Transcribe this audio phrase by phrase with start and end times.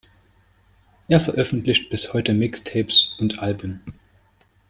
[1.09, 3.81] Er veröffentlicht bis heute Mixtapes und Alben.